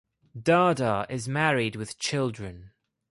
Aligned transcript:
Dada 0.35 1.05
is 1.11 1.27
married 1.27 1.75
with 1.75 1.99
children. 1.99 2.71